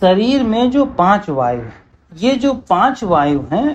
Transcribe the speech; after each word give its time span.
शरीर 0.00 0.42
में 0.42 0.70
जो 0.70 0.84
पाँच 0.84 1.28
वायु 1.30 1.60
है, 1.60 1.72
ये 2.12 2.34
जो 2.34 2.52
पाँच 2.68 3.02
वायु 3.04 3.40
हैं, 3.52 3.74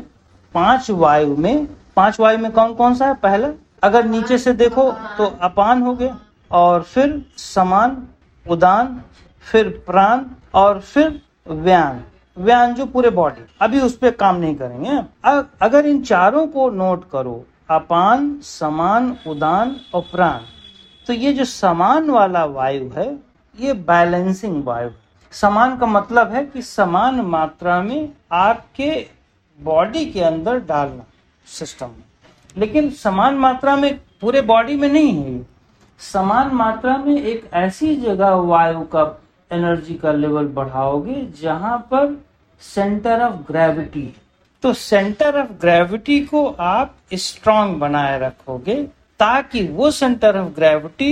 पाँच 0.55 0.89
वायु 0.91 1.35
में, 1.37 1.67
पाँच 1.95 2.19
वायु 2.19 2.37
में 2.39 2.51
कौन 2.51 2.73
कौन 2.73 2.95
सा 2.95 3.07
है? 3.07 3.13
पहला, 3.13 3.49
अगर 3.83 4.05
नीचे 4.05 4.37
से 4.37 4.53
देखो 4.53 4.91
तो 5.17 5.25
अपान 5.41 5.81
हो 5.81 5.93
गया, 5.93 6.17
और 6.51 6.81
फिर 6.83 7.25
समान, 7.37 7.97
उदान, 8.45 9.01
फिर 9.45 9.69
प्राण, 9.85 10.25
और 10.53 10.79
फिर 10.79 11.21
व्यान। 11.47 12.03
व्यान 12.37 12.73
जो 12.73 12.85
पूरे 12.85 13.09
बॉडी 13.09 13.45
अभी 13.61 13.79
उस 13.79 13.97
पर 13.97 14.11
काम 14.11 14.35
नहीं 14.35 14.55
करेंगे। 14.55 15.01
अगर 15.61 15.85
इन 15.85 16.01
चारों 16.03 16.45
को 16.47 16.69
नोट 16.71 17.09
करो, 17.09 17.43
अपान, 17.69 18.39
समान, 18.43 19.15
उदान, 19.27 19.75
और 19.93 20.01
प्राण 20.11 20.39
तो 21.07 21.13
ये 21.13 21.33
जो 21.33 21.45
समान 21.45 22.09
वाला 22.09 22.45
वायु 22.47 22.89
है, 22.89 23.13
ये 23.55 23.73
बैलेंसिंग 23.73 24.63
वायु 24.65 24.89
समान 25.33 25.77
का 25.77 25.85
मतलब 25.85 26.31
है 26.31 26.45
कि 26.45 26.61
समान 26.61 27.21
मात्रा 27.21 27.81
में 27.81 28.09
आपके 28.31 28.89
बॉडी 29.59 30.05
के 30.05 30.21
अंदर 30.21 30.59
डालना 30.59 31.03
सिस्टम 31.47 31.87
में। 31.87 32.03
लेकिन 32.57 32.89
समान 32.89 33.35
मात्रा 33.35 33.75
में 33.75 33.93
पूरे 34.21 34.41
बॉडी 34.41 34.75
में 34.75 34.87
नहीं 34.89 35.13
है। 35.23 35.41
समान 35.99 36.53
मात्रा 36.55 36.97
में 36.97 37.21
एक 37.21 37.49
ऐसी 37.53 37.95
जगह 37.95 38.29
वायु 38.29 38.81
का 38.81 39.03
एनर्जी 39.51 39.93
का 39.93 40.11
लेवल 40.11 40.47
बढ़ाओगे 40.47 41.25
जहाँ 41.41 41.77
पर 41.91 42.25
सेंटर 42.61 43.21
ऑफ़ 43.21 43.35
ग्रेविटी 43.51 44.13
तो 44.63 44.73
सेंटर 44.73 45.39
ऑफ़ 45.41 45.51
ग्रेविटी 45.61 46.19
को 46.19 46.45
आप 46.59 46.95
स्ट्रांग 47.13 47.75
बनाए 47.75 48.19
रखोगे 48.19 48.83
ताकि 49.19 49.67
वो 49.67 49.91
सेंटर 49.91 50.37
ऑफ़ 50.37 50.49
ग्रेविटी 50.49 51.11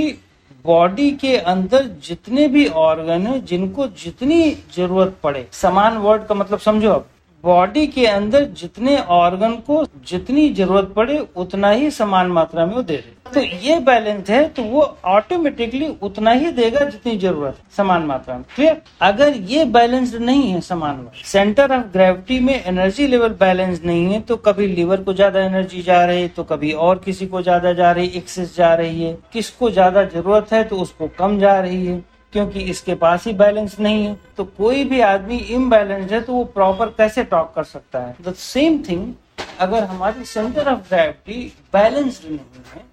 बॉडी 0.66 1.10
के 1.12 1.36
अंदर 1.38 1.86
जितने 2.04 2.48
भी 2.48 2.66
ऑर्गन 2.68 3.28
है, 3.28 3.40
जिनको 3.42 3.88
जितनी 3.88 4.52
ज़रूरत 4.76 5.16
पड़े, 5.24 5.48
समान 5.52 5.98
वर्ड 5.98 6.26
का 6.28 6.36
मतलब 6.36 6.60
समझो 6.60 6.92
आप। 6.92 7.08
बॉडी 7.44 7.86
के 7.88 8.06
अंदर 8.08 8.46
जितने 8.58 8.98
ऑर्गन 8.98 9.56
को 9.68 9.86
जितनी 10.08 10.50
ज़रूरत 10.54 10.94
पड़े, 10.96 11.18
उतना 11.36 11.70
ही 11.72 11.90
समान 11.92 12.28
मात्रा 12.30 12.66
में 12.66 12.74
वो 12.76 12.82
दे 12.84 12.98
दे 12.98 13.20
तो 13.32 13.42
ये 13.60 13.80
बैलेंस 13.82 14.30
है 14.30 14.48
तो 14.50 14.64
वो 14.64 14.82
ऑटोमेटिकली 15.08 15.88
उतना 16.04 16.32
ही 16.32 16.52
देगा 16.52 16.86
जितनी 16.86 17.18
ज़रूरत 17.18 17.56
है, 17.56 17.64
समान 17.78 18.04
मात्रा 18.04 18.36
में। 18.36 18.44
क्लियर? 18.56 18.82
अगर 19.02 19.36
ये 19.48 19.64
बैलेंस्ड 19.68 20.16
नहीं 20.22 20.52
है 20.52 20.62
समान 20.62 21.08
सेंटर 21.24 21.76
ऑफ़ 21.76 21.86
ग्रेविटी 21.94 22.40
में 22.40 22.54
एनर्जी 22.56 23.08
लेवल 23.08 23.30
बैलेंस 23.40 23.82
नहीं 23.86 24.06
है 24.06 24.20
तो 24.22 24.38
कभी 24.40 24.68
लीवर 24.68 25.04
को 25.04 25.14
ज़्यादा 25.14 25.42
एनर्जी 25.42 25.82
जा 25.82 26.04
रही 26.06 26.22
है 26.22 26.28
तो 26.30 26.44
कभी 26.44 26.72
और 26.74 27.02
किसी 27.06 27.28
को 27.28 27.42
ज़्यादा 27.42 27.74
जा 27.74 27.92
रही 27.92 28.08
एक्सेस 28.18 28.56
जा 28.58 28.74
रही 28.76 29.04
है। 29.04 29.18
किसको 29.34 29.70
ज़्यादा 29.72 30.04
ज़रूरत 30.06 30.54
है 30.54 30.64
तो 30.64 30.78
उसको 30.78 31.08
कम 31.20 31.40
जा 31.40 31.60
रही 31.60 31.86
है। 31.86 32.04
क्योंकि 32.34 32.60
इसके 32.72 32.96
पास 32.96 33.26
ही 33.28 33.34
बैलेंस 33.34 33.80
नहीं 33.80 34.06
है। 34.06 34.18
तो 34.38 34.44
कोई 34.58 34.84
भी 34.84 35.00
आदमी 35.02 35.38
इम्बैलेंस 35.56 36.12
है 36.12 36.22
तो 36.22 36.34
वो 36.34 36.44
प्रॉपर 36.54 36.90
कैसे 36.98 37.24
टॉक 37.26 37.52
कर 37.56 37.64
सकता 37.64 38.00
है? 38.00 38.16
द 38.22 38.34
सेम 38.36 38.78
थिंग 38.90 39.14
अगर 39.60 39.84
हमारी 39.84 40.26
सेंटर 40.26 40.72
ऑफ़ 40.72 40.80
ग्रेविटी 40.90 41.44
बैलेंस्ड 41.74 42.30
नहीं 42.30 42.64
है 42.74 42.84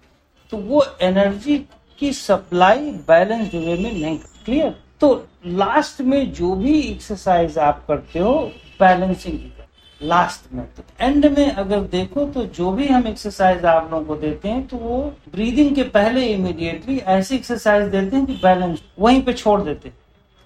तो 0.53 0.57
वो 0.59 0.85
एनर्जी 1.03 1.59
की 1.99 2.13
सप्लाई 2.13 2.91
बैलेंस 3.09 3.55
वे 3.55 3.75
में 3.75 3.93
नहीं। 3.93 4.19
क्लियर 4.45 4.75
तो 5.01 5.13
लास्ट 5.47 6.01
में 6.01 6.33
जो 6.33 6.55
भी 6.55 6.79
एक्सरसाइज 6.81 7.59
आप 7.59 7.85
करते 7.89 8.19
हो 8.19 8.35
बैलेंसिंग 8.81 9.39
की 9.39 9.53
लास्ट 10.01 10.53
में 10.55 10.65
तो 10.77 10.83
एंड 11.01 11.27
में 11.39 11.51
अगर 11.51 11.81
देखो 11.93 12.25
तो 12.25 12.45
जो 12.57 12.71
भी 12.73 12.87
हम 12.89 13.07
एक्सरसाइज 13.09 13.65
आप 13.65 13.89
लोगों 13.93 14.05
को 14.07 14.17
देते 14.17 14.49
हैं 14.49 14.67
तो 14.67 14.77
वो 14.77 15.01
ब्रीदिंग 15.33 15.75
के 15.77 15.83
पहले 15.91 16.27
इमीडिएटली 16.27 16.99
ऐसी 17.09 17.35
एक्सरसाइज 17.37 17.89
देते 17.91 18.17
हैं 18.17 18.27
कि 18.27 18.33
बैलेंस 18.43 18.83
वहीं 18.99 19.23
पे 19.23 19.33
छोड़ 19.33 19.61
देते 19.63 19.93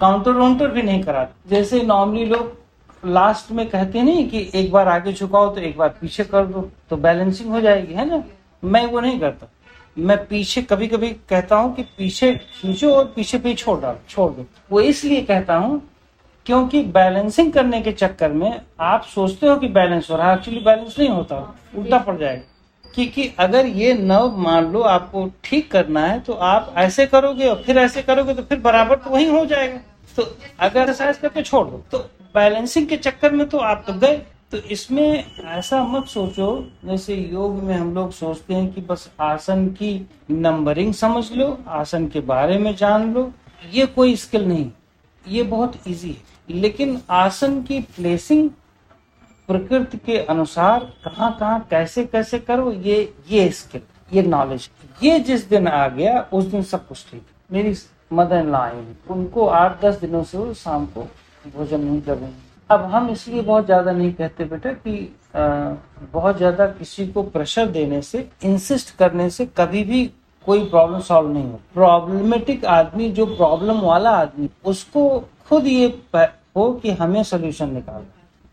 काउंटर 0.00 0.32
वाउंटर 0.32 0.68
भी 0.68 0.82
नहीं 0.82 1.02
कराते। 1.02 1.50
जैसे 1.50 1.82
नॉर्मली 1.82 2.24
लोग 2.24 2.56
लास्ट 3.02 3.50
में 3.52 3.68
कहते 3.68 4.02
नहीं 4.02 4.28
कि 4.30 4.50
एक 4.54 4.70
बार 4.72 4.88
आगे 4.88 5.12
झुकाओ 5.12 5.54
तो 5.54 5.60
एक 5.60 5.76
बार 5.78 5.88
पीछे 6.00 6.24
कर 6.24 6.46
दो 6.46 6.68
तो 6.90 6.96
बैलेंसिंग 6.96 7.50
हो 7.50 7.60
जाएगी, 7.60 7.94
है 7.94 8.08
ना? 8.08 8.22
मैं 8.62 8.84
वो 8.86 9.00
नहीं 9.00 9.20
करता। 9.20 9.48
मैं 9.96 10.16
पीछे 10.26 10.62
कभी 10.62 10.86
कभी 10.88 11.08
कहता 11.28 11.56
हूँ 11.56 11.74
कि 11.74 11.82
पीछे 11.98 12.34
खींचो 12.34 12.94
और 12.94 13.04
पीछे 13.16 13.38
पे 13.38 13.54
छोड़ 13.54 13.80
डालो, 13.80 13.98
छोड़ 14.08 14.30
दो। 14.32 14.46
वो 14.70 14.80
इसलिए 14.80 15.22
कहता 15.22 15.56
हूँ 15.56 15.80
क्योंकि 16.46 16.82
बैलेंसिंग 16.92 17.52
करने 17.52 17.80
के 17.82 17.92
चक्कर 17.92 18.32
में 18.32 18.60
आप 18.80 19.02
सोचते 19.04 19.46
हो 19.46 19.56
कि 19.56 19.68
बैलेंस 19.70 20.10
हो 20.10 20.16
रहा 20.16 20.30
है 20.30 20.36
एक्चुअली 20.36 20.60
बैलेंस 20.60 20.98
नहीं 20.98 21.08
होता, 21.08 21.36
उल्टा 21.76 21.98
पड़ 21.98 22.16
जाएगा। 22.16 22.90
क्योंकि 22.94 23.28
अगर 23.38 23.66
ये 23.66 23.92
नव 23.94 24.36
मान 24.38 24.72
लो 24.72 24.80
आपको 24.88 25.28
ठीक 25.44 25.70
करना 25.72 26.06
है 26.06 26.18
तो 26.20 26.32
आप 26.32 26.74
ऐसे 26.78 27.06
करोगे 27.06 27.48
और 27.48 27.62
फिर 27.62 27.78
ऐसे 27.78 28.02
करोगे 28.02 28.34
तो 28.34 28.42
फिर 28.42 28.58
बराबर 28.60 28.96
तो 28.96 29.10
वही 29.10 29.28
हो 29.28 29.44
जाएगा। 29.46 29.78
तो 30.16 30.22
अगर 30.60 30.80
एक्सरसाइज 30.80 31.16
करके 31.18 31.42
छोड़ 31.42 31.66
दो 31.68 31.82
तो 31.92 31.98
बैलेंसिंग 32.34 32.86
के 32.88 32.96
चक्कर 32.98 33.32
में 33.32 33.48
तो 33.48 33.58
आप 33.60 33.84
तो 33.86 33.92
गए। 33.96 34.16
तो 34.52 34.58
इसमें 34.70 35.24
ऐसा 35.48 35.82
मत 35.84 36.06
सोचो, 36.06 36.46
जैसे 36.84 37.14
योग 37.14 37.62
में 37.62 37.74
हम 37.74 37.94
लोग 37.94 38.10
सोचते 38.12 38.54
हैं 38.54 38.72
कि 38.72 38.80
बस 38.80 39.08
आसन 39.20 39.66
की 39.68 39.94
नंबरिंग 40.30 40.92
समझ 40.94 41.24
लो, 41.32 41.58
आसन 41.68 42.06
के 42.08 42.20
बारे 42.22 42.58
में 42.58 42.74
जान 42.76 43.12
लो। 43.14 43.30
ये 43.72 43.86
कोई 43.86 44.16
स्किल 44.16 44.44
नहीं, 44.48 44.70
ये 45.24 45.42
बहुत 45.44 45.78
इजी 45.86 46.10
है। 46.10 46.31
लेकिन 46.48 47.00
आसन 47.10 47.60
की 47.62 47.80
प्लेसिंग 47.96 48.50
प्रकृति 49.48 49.98
के 49.98 50.18
अनुसार 50.24 50.84
कहाँ 51.04 51.36
कहाँ 51.40 51.60
कैसे 51.70 52.04
कैसे 52.04 52.38
करो 52.38 52.72
ये 52.72 53.14
ये 53.28 53.48
स्किल 53.50 53.80
ये 54.12 54.22
नॉलेज 54.22 54.68
ये 55.02 55.18
जिस 55.20 55.48
दिन 55.48 55.68
आ 55.68 55.86
गया 55.88 56.20
उस 56.32 56.44
दिन 56.44 56.62
सब 56.62 56.86
कुछ 56.88 57.06
ठीक 57.10 57.26
मेरी 57.50 57.74
मदर 58.12 58.40
इन 58.40 58.54
आई 58.54 58.84
उनको 59.10 59.46
आठ 59.46 59.84
दस 59.84 60.00
दिनों 60.00 60.22
से 60.24 60.52
शाम 60.54 60.86
को 60.86 61.08
भोजन 61.46 61.80
नहीं 61.80 62.00
कर 62.00 62.28
अब 62.70 62.84
हम 62.84 63.08
इसलिए 63.10 63.42
बहुत 63.42 63.64
ज़्यादा 63.66 63.92
नहीं 63.92 64.12
कहते 64.12 64.44
बेटा 64.44 64.72
कि 64.72 64.96
आ, 65.36 65.74
बहुत 66.12 66.36
ज़्यादा 66.36 66.66
किसी 66.68 67.06
को 67.06 67.22
प्रेशर 67.22 67.66
देने 67.68 68.00
से 68.02 68.28
इंसिस्ट 68.44 68.94
करने 68.96 69.28
से 69.30 69.46
कभी 69.56 69.82
भी 69.84 70.10
कोई 70.46 70.64
प्रॉब्लम 70.64 71.00
सॉल्व 71.00 71.28
नहीं 71.28 71.50
हो। 71.50 71.60
प्रॉब्लमेटिक 71.74 72.64
आदमी, 72.66 73.10
जो 73.10 73.26
प्रॉब्लम 73.26 73.80
वाला 73.80 74.10
आदमी, 74.10 74.48
उसको 74.64 75.08
खुद 75.48 75.66
ये 75.66 75.86
हो 76.56 76.72
कि 76.72 76.90
हमें 76.92 77.22
सोल्यूशन 77.24 77.72
निकाल 77.74 78.04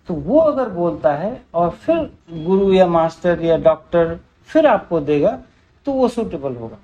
तो 0.09 0.13
वो 0.15 0.39
अगर 0.39 0.69
बोलता 0.69 1.13
है 1.13 1.41
और 1.53 1.69
फिर 1.69 1.97
गुरु 2.45 2.71
या 2.73 2.87
मास्टर 2.87 3.41
या 3.41 3.57
डॉक्टर 3.59 4.19
फिर 4.49 4.67
आपको 4.67 4.99
देगा 4.99 5.37
तो 5.85 5.91
वो 5.91 6.07
सुटेबल 6.07 6.55
होगा। 6.55 6.77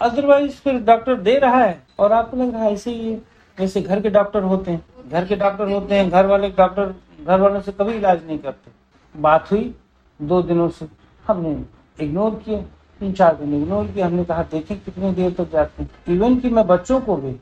अदरवाइज़ 0.00 0.52
फिर 0.54 0.80
डॉक्टर 0.80 1.14
दे 1.18 1.38
रहा 1.38 1.58
है 1.58 1.82
और 1.98 2.12
आपको 2.12 2.36
लग 2.36 2.52
रहा 2.52 2.62
है, 2.62 2.72
ऐसे 2.72 2.90
ही 2.90 3.14
जैसे 3.58 3.80
घर 3.82 4.00
के 4.00 4.10
डॉक्टर 4.10 4.42
होते 4.42 4.70
हैं। 4.70 4.84
घर 5.10 5.24
के 5.24 5.36
डॉक्टर 5.36 5.72
होते 5.72 5.94
हैं, 5.94 6.10
घर 6.10 6.26
वाले 6.26 6.48
डॉक्टर 6.50 6.94
घर 7.20 7.40
वालों 7.40 7.60
से 7.60 7.72
कभी 7.72 7.92
इलाज 7.92 8.26
नहीं 8.26 8.38
करते। 8.38 8.70
बात 9.14 9.50
हुई, 9.52 9.74
दो 10.20 10.42
दिनों 10.42 10.68
से 10.68 10.86
हमने 11.24 12.04
इग्नोर 12.04 12.34
किया। 12.44 12.62
तीन 13.00 13.12
चार 13.12 13.36
दिन 13.36 13.54
इग्नोर 13.54 13.86
किया। 13.86 14.06
हमने 14.06 14.24
कहा 14.24 14.42
देखें 14.50 14.78
कितनी 14.78 15.12
देर 15.12 15.30
तक 15.34 15.52
जाते 15.52 15.82
हैं। 15.82 15.90
इवन 16.08 16.38
कि 16.40 16.48
मैं 16.50 16.66
बच्चों 16.66 17.00
को 17.00 17.16
भी 17.16 17.32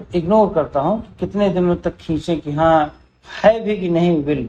तो 0.00 0.04
इग्नोर 0.14 0.52
करता 0.54 0.80
हूँ 0.80 1.00
कि 1.00 1.14
कितने 1.18 1.48
दिनों 1.50 1.76
तक 1.76 1.96
खींचे 1.96 2.36
कि 2.36 2.52
हाँ 2.52 2.94
है 3.28 3.58
भी 3.60 3.76
कि 3.76 3.88
नहीं 3.90 4.22
विल 4.24 4.48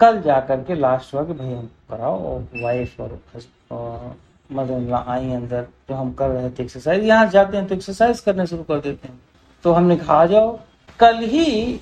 कल 0.00 0.20
जा 0.22 0.38
करके 0.40 0.74
लास्ट 0.74 1.14
हुआ 1.14 1.22
कि 1.24 1.32
भाई 1.32 1.48
हम 1.48 1.66
कराओ 1.90 2.22
और 2.24 2.46
वाइफ 2.62 3.00
और, 3.00 4.16
मदर 4.50 4.92
आई 4.94 5.30
अंदर 5.32 5.66
जो 5.88 5.94
हम 5.94 6.12
कर 6.12 6.28
रहे 6.28 6.50
थे 6.50 6.62
एक्सरसाइज 6.62 7.04
यहाँ 7.04 7.26
जाते 7.30 7.56
हैं 7.56 7.66
तो 7.68 7.74
एक्सरसाइज 7.74 8.20
करने 8.20 8.46
शुरू 8.46 8.62
कर 8.62 8.80
देते 8.80 9.08
हैं। 9.08 9.18
तो 9.64 9.72
हमने 9.72 9.96
कहा 9.96 10.24
जाओ। 10.26 10.58
कल 10.98 11.18
ही 11.24 11.72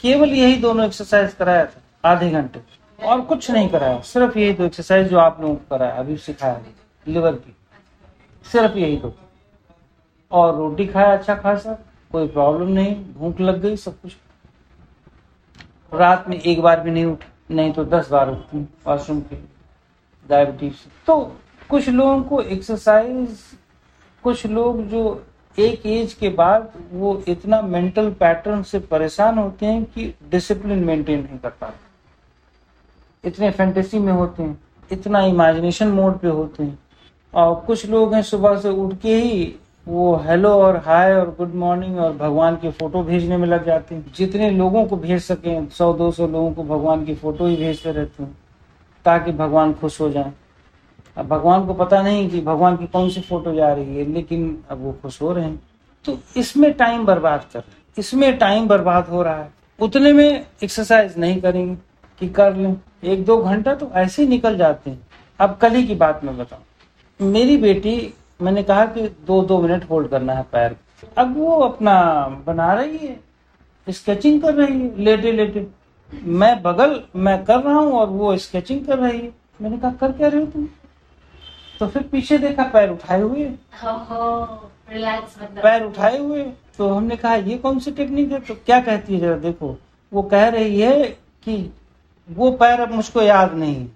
केवल 0.00 0.30
यही 0.30 0.56
दोनों 0.56 0.86
एक्सरसाइज 0.86 1.34
कराया 1.34 1.64
था 1.66 2.10
आधे 2.10 2.30
घंटे। 2.30 2.60
और 2.98 3.20
कुछ 3.20 3.50
नहीं 3.50 3.68
कराया 3.68 4.00
सिर्फ़ 4.02 4.38
यही 4.38 4.52
दो 4.52 4.64
एक्सरसाइज 4.64 5.08
जो 5.08 5.18
आप 5.18 5.40
लोगों 5.40 5.54
को 5.54 5.76
कराया 5.76 5.92
अभी 5.94 6.16
सिखाया। 6.18 6.60
लिवर 7.06 7.34
की। 7.34 7.54
सिर्फ़ 8.46 8.76
यही 8.78 8.96
दो 8.96 9.14
और 10.32 10.54
रोटी 10.56 10.86
खाया 10.86 11.12
अच्छा 11.12 11.34
खासा 11.34 11.72
कोई 12.12 12.26
प्रॉब्लम 12.28 12.68
नहीं, 12.68 12.94
भूख 13.14 13.40
लग 13.40 13.60
गई, 13.62 13.76
सब 13.76 14.00
कुछ। 14.00 14.16
रात 15.92 16.28
में 16.28 16.36
एक 16.36 16.60
बार 16.62 16.80
भी 16.80 16.90
नहीं 16.90 17.04
उठ, 17.04 17.24
नहीं 17.50 17.72
तो 17.72 17.84
दस 17.86 18.10
बार 18.10 18.30
उठती 18.30 18.58
वॉशरूम 18.86 19.20
के 19.20 19.36
डायबिटीज़ 20.28 20.86
तो 21.06 21.20
कुछ 21.70 21.88
लोगों 21.88 22.22
को 22.22 22.40
एक्सरसाइज 22.42 23.38
कुछ 24.24 24.46
लोग 24.46 24.82
जो 24.86 25.24
एक 25.58 25.86
एज 25.86 26.12
के 26.14 26.28
बाद 26.30 26.72
वो 26.92 27.16
इतना 27.28 27.60
मेंटल 27.62 28.10
पैटर्न 28.10 28.62
से 28.62 28.78
परेशान 28.80 29.38
होते 29.38 29.66
हैं 29.66 29.84
कि 29.84 30.12
डिसिप्लिन 30.30 30.84
मेंटेन 30.84 31.22
नहीं 31.24 31.38
कर 31.38 31.50
पाते। 31.50 33.28
इतने 33.28 33.50
फैंटेसी 33.50 33.98
में 33.98 34.12
होते 34.12 34.42
हैं, 34.42 34.58
इतना 34.90 35.20
इमेजिनेशन 35.22 35.88
मोड 35.88 36.18
पे 36.18 36.28
होते 36.28 36.62
हैं। 36.62 36.78
और 37.34 37.54
कुछ 37.66 37.86
लोग 37.86 38.14
हैं 38.14 38.22
सुबह 38.22 38.56
से 38.56 38.68
उठ 38.68 38.94
के 39.00 39.14
ही 39.14 39.54
वो 39.88 40.14
हेलो 40.16 40.48
और 40.52 40.76
हाय 40.76 41.14
और 41.14 41.34
गुड 41.38 41.54
मॉर्निंग 41.54 41.98
और 41.98 42.12
भगवान 42.12 42.56
की 42.56 42.70
फ़ोटो 42.70 43.02
भेजने 43.02 43.36
में 43.36 43.46
लग 43.48 43.66
जाते 43.66 43.94
हैं। 43.94 44.12
जितने 44.16 44.50
लोगों 44.50 44.84
को 44.84 44.96
भेज 44.96 45.22
सके 45.22 45.66
सौ, 45.66 45.92
दो 45.92 46.10
सौ 46.12 46.26
लोगों 46.26 46.52
को 46.52 46.62
भगवान 46.64 47.04
की 47.04 47.14
फ़ोटो 47.14 47.46
ही 47.46 47.56
भेजते 47.56 47.92
रहते 47.92 48.22
हैं, 48.22 48.36
ताकि 49.04 49.32
भगवान 49.32 49.72
खुश 49.72 50.00
हो 50.00 50.10
जाए। 50.10 50.32
अब 51.16 51.28
भगवान 51.28 51.66
को 51.66 51.74
पता 51.74 52.02
नहीं 52.02 52.28
कि 52.30 52.40
भगवान 52.40 52.76
की 52.76 52.86
कौन 52.86 53.10
सी 53.10 53.20
फ़ोटो 53.20 53.54
जा 53.54 53.72
रही 53.72 53.96
है, 53.96 54.04
लेकिन 54.04 54.64
अब 54.70 54.84
वो 54.84 54.92
खुश 55.02 55.22
हो 55.22 55.32
रहे 55.32 55.44
हैं। 55.44 55.60
तो 56.04 56.18
इसमें 56.36 56.72
टाइम 56.72 57.04
बर्बाद 57.06 57.44
कर 57.52 57.58
रहे 57.58 58.00
इसमें 58.00 58.38
टाइम 58.38 58.68
बर्बाद 58.68 59.08
हो 59.08 59.22
रहा 59.22 59.36
है। 59.36 59.50
उतने 59.80 60.12
में 60.12 60.44
एक्सरसाइज 60.62 61.18
नहीं 61.18 61.40
करेंगे 61.40 61.74
कि 62.20 62.28
कर 62.28 62.56
लें। 62.56 62.76
एक 63.04 63.24
दो 63.24 63.36
घंटा 63.36 63.74
तो 63.74 63.90
ऐसे 63.94 64.22
ही 64.22 64.28
निकल 64.28 64.56
जाते 64.56 64.90
हैं। 64.90 65.06
अब 65.40 65.56
कल 65.56 65.72
ही 65.72 65.86
की 65.86 65.94
बात 65.94 66.24
मैं 66.24 66.38
बताऊँ। 66.38 66.62
मेरी 67.20 67.56
बेटी 67.56 68.14
मैंने 68.42 68.62
कहा 68.62 68.86
कि 68.86 69.16
दो 69.26 69.42
दो 69.42 69.62
मिनट 69.62 69.90
होल्ड 69.90 70.08
करना 70.08 70.32
है 70.32 70.42
पैर। 70.52 70.76
अब 71.18 71.36
वो 71.36 71.60
अपना 71.60 72.24
बना 72.46 72.72
रही 72.72 72.98
है 72.98 73.92
स्केचिंग 73.92 74.42
कर 74.42 74.54
रही 74.54 74.80
है 74.80 74.98
लेटे 74.98 75.32
लेटे। 75.32 75.66
मैं 76.12 76.62
बगल 76.62 77.02
मैं 77.16 77.44
कर 77.44 77.60
रहा 77.60 77.74
हूँ 77.74 77.92
और 77.92 78.08
वो 78.08 78.36
स्केचिंग 78.36 78.86
कर 78.86 78.98
रही 78.98 79.18
है। 79.18 79.32
मैंने 79.60 79.78
कहा 79.78 79.92
कर 79.92 80.12
क्या 80.12 80.28
रहे 80.28 80.40
हो 80.40 80.46
तुम? 80.46 80.68
तो 81.80 81.86
फिर 81.86 82.02
पीछे 82.02 82.38
देखा 82.38 82.64
पैर 82.64 82.90
उठाए 82.90 83.20
हुए 83.20 83.44
मतलब। 83.44 84.70
पैर 85.62 85.84
उठाए 85.84 86.18
हुए 86.18 86.52
तो 86.78 86.88
हमने 86.88 87.16
कहा 87.16 87.34
ये 87.34 87.58
कौन 87.58 87.78
सी 87.78 87.92
टेक्निक 87.92 88.32
है? 88.32 88.40
तो 88.40 88.56
क्या 88.56 88.80
कहती 88.80 89.14
है 89.14 89.20
जरा 89.20 89.38
देखो। 89.38 89.78
वो 90.12 90.24
कह 90.24 90.48
रही 90.48 90.80
है 90.80 91.18
कि 91.44 91.72
वो 92.28 92.52
पैर 92.52 92.80
अब 92.80 92.92
मुझको 92.92 93.22
याद 93.22 93.54
नहीं 93.54 93.88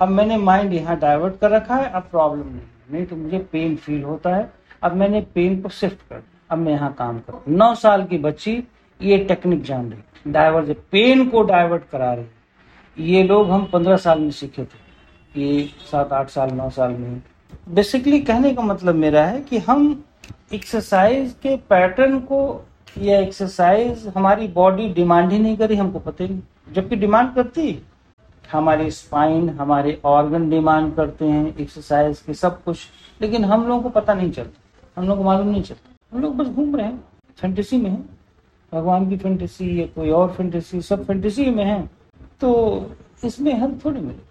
अब 0.00 0.08
मैंने 0.08 0.36
माइंड 0.38 0.72
यहाँ 0.74 0.98
डाइवर्ट 0.98 1.38
कर 1.40 1.50
रखा 1.50 1.76
है, 1.76 1.90
अब 1.90 2.02
प्रॉब्लम 2.02 2.46
नहीं 2.46 2.60
नहीं 2.92 3.04
तो 3.06 3.16
मुझे 3.16 3.38
पेन 3.52 3.76
फील 3.76 4.02
होता 4.02 4.34
है। 4.34 4.50
अब 4.82 4.94
मैंने 4.96 5.20
पेन 5.34 5.60
को 5.62 5.68
शिफ्ट 5.70 6.08
कर। 6.10 6.22
अब 6.50 6.58
मैं 6.58 6.72
यहाँ 6.72 6.92
काम 6.98 7.18
कर 7.20 7.50
नौ 7.50 7.74
साल 7.74 8.04
की 8.06 8.18
बच्ची, 8.18 8.62
ये 9.00 9.18
टेक्निक 9.18 9.62
जान 9.62 9.90
रही 9.90 10.32
डाइवर्ट 10.32 10.76
पेन 10.92 11.28
को 11.28 11.42
डाइवर्ट 11.44 11.82
करा 11.92 12.12
रही 12.12 13.06
ये 13.06 13.22
लोग 13.22 13.50
हम 13.50 13.64
पंद्रह 13.72 13.96
साल 13.96 14.18
में 14.20 14.30
सीखे 14.30 14.62
थे। 14.64 14.86
ये 15.34 15.68
सात, 15.90 16.12
आठ 16.12 16.30
साल, 16.30 16.50
नौ 16.50 16.68
साल 16.70 16.92
में 16.92 17.22
बेसिकली 17.70 18.20
कहने 18.20 18.52
का 18.54 18.62
मतलब 18.62 18.94
मेरा 18.94 19.24
है 19.24 19.40
कि 19.40 19.58
हम 19.58 20.04
एक्सरसाइज 20.54 21.34
के 21.42 21.56
पैटर्न 21.70 22.18
को 22.20 22.40
या 22.98 23.18
एक्सरसाइज 23.20 24.06
हमारी 24.16 24.48
बॉडी 24.48 24.88
डिमांड 24.94 25.32
ही 25.32 25.38
नहीं 25.38 25.56
करी, 25.56 25.76
हमको 25.76 25.98
पता 25.98 26.24
ही 26.24 26.30
नहीं। 26.30 26.74
जबकि 26.74 26.96
डिमांड 26.96 27.34
करती। 27.34 27.70
हमारी 28.52 28.90
स्पाइन 28.90 29.48
हमारे 29.48 30.00
ऑर्गन 30.04 30.50
डिमांड 30.50 30.94
करते 30.94 31.24
हैं 31.24 31.56
एक्सरसाइज 31.56 32.20
के 32.20 32.34
सब 32.34 32.62
कुछ। 32.62 32.78
लेकिन 33.20 33.44
हम 33.44 33.68
लोगों 33.68 33.82
को 33.82 33.88
पता 33.88 34.14
नहीं 34.14 34.30
चलता। 34.30 35.00
हम 35.00 35.08
लोग 35.08 35.18
को 35.18 35.24
मालूम 35.24 35.48
नहीं 35.48 35.62
चलता। 35.62 36.16
हम 36.16 36.22
लोग 36.22 36.36
बस 36.36 36.46
घूम 36.46 36.76
रहे 36.76 36.86
हैं। 36.86 37.04
फेंटेसी 37.36 37.76
में 37.76 37.90
है। 37.90 38.18
भगवान 38.72 39.08
की 39.08 39.16
फेंटेसी 39.16 39.82
या 39.82 39.86
कोई 39.86 40.10
और 40.10 40.32
फेंटेसी 40.32 40.82
सब 40.82 41.04
फेंटेसी 41.04 41.50
में 41.50 41.64
है। 41.64 41.90
तो 42.40 42.80
इसमें 43.24 43.60
हेल्प 43.60 43.80
थोड़ी 43.84 44.00
मिले। 44.00 44.27